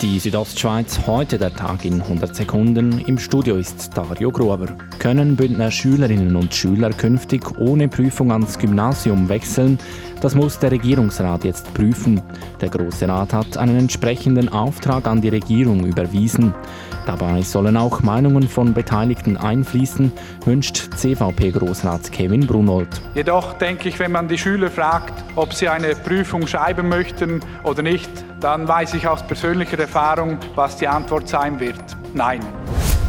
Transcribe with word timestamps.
Die 0.00 0.20
Südostschweiz, 0.20 1.00
heute 1.08 1.38
der 1.38 1.52
Tag 1.52 1.84
in 1.84 2.00
100 2.00 2.32
Sekunden. 2.36 3.00
Im 3.00 3.18
Studio 3.18 3.56
ist 3.56 3.90
Dario 3.96 4.30
Gruber. 4.30 4.68
Können 5.00 5.34
Bündner 5.34 5.72
Schülerinnen 5.72 6.36
und 6.36 6.54
Schüler 6.54 6.90
künftig 6.90 7.58
ohne 7.58 7.88
Prüfung 7.88 8.30
ans 8.30 8.60
Gymnasium 8.60 9.28
wechseln? 9.28 9.76
Das 10.20 10.36
muss 10.36 10.60
der 10.60 10.70
Regierungsrat 10.70 11.42
jetzt 11.42 11.74
prüfen. 11.74 12.22
Der 12.60 12.68
Große 12.68 13.08
Rat 13.08 13.32
hat 13.32 13.56
einen 13.56 13.76
entsprechenden 13.76 14.48
Auftrag 14.48 15.08
an 15.08 15.20
die 15.20 15.30
Regierung 15.30 15.84
überwiesen. 15.84 16.54
Dabei 17.04 17.42
sollen 17.42 17.76
auch 17.76 18.00
Meinungen 18.00 18.48
von 18.48 18.74
Beteiligten 18.74 19.36
einfließen, 19.36 20.12
wünscht 20.44 20.90
CVP-Großrat 20.94 22.12
Kevin 22.12 22.46
Brunold. 22.46 23.00
Jedoch 23.16 23.54
denke 23.54 23.88
ich, 23.88 23.98
wenn 23.98 24.12
man 24.12 24.28
die 24.28 24.38
Schüler 24.38 24.70
fragt, 24.70 25.24
ob 25.34 25.54
sie 25.54 25.68
eine 25.68 25.96
Prüfung 25.96 26.46
schreiben 26.46 26.88
möchten 26.88 27.40
oder 27.64 27.82
nicht, 27.82 28.10
dann 28.40 28.68
weiß 28.68 28.94
ich 28.94 29.06
aus 29.06 29.22
persönlicher 29.26 29.78
Erfahrung, 29.78 30.38
was 30.54 30.76
die 30.76 30.88
Antwort 30.88 31.28
sein 31.28 31.58
wird. 31.58 31.78
Nein. 32.14 32.40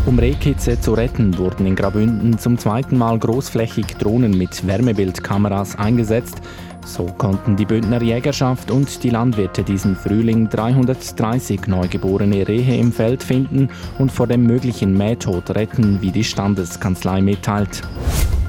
Um 0.06 0.18
Rehkitze 0.18 0.80
zu 0.80 0.94
retten, 0.94 1.38
wurden 1.38 1.66
in 1.66 1.76
Grabünden 1.76 2.38
zum 2.40 2.58
zweiten 2.58 2.98
Mal 2.98 3.20
großflächig 3.20 3.98
Drohnen 3.98 4.38
mit 4.38 4.66
Wärmebildkameras 4.66 5.78
eingesetzt. 5.78 6.42
So 6.86 7.06
konnten 7.06 7.56
die 7.56 7.66
Bündner 7.66 8.02
Jägerschaft 8.02 8.72
und 8.72 9.04
die 9.04 9.12
Landwirte 9.12 9.64
diesen 9.64 9.96
Frühling 9.96 10.50
330 10.50 11.68
neugeborene 11.68 12.48
Rehe 12.48 12.78
im 12.78 12.92
Feld 12.92 13.22
finden 13.22 13.70
und 14.00 14.12
vor 14.12 14.26
dem 14.26 14.44
möglichen 14.44 14.98
Mähtod 14.98 15.52
retten, 15.52 16.02
wie 16.02 16.12
die 16.12 16.24
Standeskanzlei 16.24 17.22
mitteilt. 17.22 17.84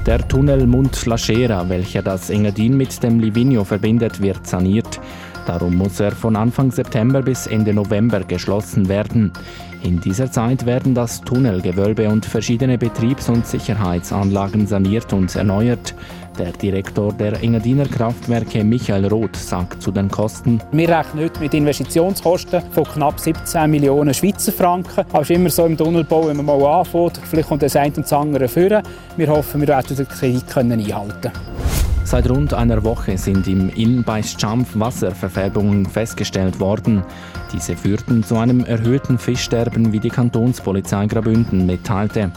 Der 0.07 0.27
Tunnel 0.27 0.65
Mund 0.65 1.05
Laschera, 1.05 1.69
welcher 1.69 2.01
das 2.01 2.31
Engadin 2.31 2.75
mit 2.75 3.03
dem 3.03 3.19
Livigno 3.19 3.63
verbindet, 3.63 4.19
wird 4.19 4.47
saniert. 4.47 4.99
Darum 5.45 5.75
muss 5.75 5.99
er 5.99 6.11
von 6.11 6.35
Anfang 6.35 6.71
September 6.71 7.21
bis 7.21 7.47
Ende 7.47 7.73
November 7.73 8.21
geschlossen 8.21 8.87
werden. 8.87 9.31
In 9.83 9.99
dieser 9.99 10.31
Zeit 10.31 10.65
werden 10.65 10.93
das 10.93 11.21
Tunnelgewölbe 11.21 12.07
und 12.07 12.25
verschiedene 12.25 12.77
Betriebs- 12.77 13.29
und 13.29 13.47
Sicherheitsanlagen 13.47 14.67
saniert 14.67 15.11
und 15.11 15.35
erneuert. 15.35 15.95
Der 16.37 16.51
Direktor 16.51 17.11
der 17.13 17.41
Engadiner 17.41 17.85
Kraftwerke 17.85 18.63
Michael 18.63 19.07
Roth 19.07 19.35
sagt 19.35 19.81
zu 19.81 19.91
den 19.91 20.09
Kosten. 20.09 20.61
Wir 20.71 20.87
rechnen 20.87 21.25
heute 21.25 21.39
mit 21.39 21.53
Investitionskosten 21.53 22.61
von 22.71 22.83
knapp 22.85 23.19
17 23.19 23.69
Millionen 23.69 24.13
Schweizer 24.13 24.51
Franken. 24.51 25.05
Es 25.13 25.21
ist 25.21 25.31
immer 25.31 25.49
so 25.49 25.65
im 25.65 25.75
Tunnelbau, 25.75 26.27
wenn 26.27 26.37
man 26.37 26.45
mal 26.45 26.79
anfängt, 26.79 27.19
vielleicht 27.29 27.49
kommt 27.49 27.63
das 27.63 27.75
eine 27.75 27.93
und 27.95 28.05
das 28.05 28.13
andere 28.13 28.47
führen. 28.47 28.83
Wir 29.17 29.27
hoffen, 29.27 29.61
wir 29.61 29.67
werden 29.67 29.95
den 29.95 30.07
Kredit 30.07 30.57
einhalten 30.57 31.21
können. 31.21 31.60
Seit 32.03 32.29
rund 32.29 32.53
einer 32.53 32.83
Woche 32.83 33.17
sind 33.17 33.47
im 33.47 33.69
Inn 33.69 34.03
bei 34.03 34.21
Schampf 34.21 34.71
Wasserverfärbungen 34.73 35.85
festgestellt 35.85 36.59
worden. 36.59 37.03
Diese 37.53 37.75
führten 37.75 38.23
zu 38.23 38.37
einem 38.37 38.65
erhöhten 38.65 39.17
Fischsterben, 39.17 39.93
wie 39.93 39.99
die 39.99 40.09
Kantonspolizei 40.09 41.05
Grabünden 41.05 41.65
mitteilte. 41.65 42.31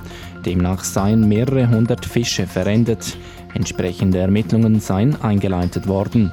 Demnach 0.44 0.84
seien 0.84 1.28
mehrere 1.28 1.68
hundert 1.68 2.04
Fische 2.04 2.46
verendet. 2.46 3.16
Entsprechende 3.54 4.18
Ermittlungen 4.18 4.80
seien 4.80 5.20
eingeleitet 5.22 5.86
worden. 5.86 6.32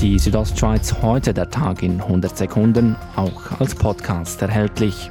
Die 0.00 0.18
Südostschweiz 0.18 0.94
heute 1.02 1.34
der 1.34 1.50
Tag 1.50 1.82
in 1.82 2.00
100 2.00 2.38
Sekunden, 2.38 2.94
auch 3.16 3.58
als 3.58 3.74
Podcast 3.74 4.40
erhältlich. 4.42 5.10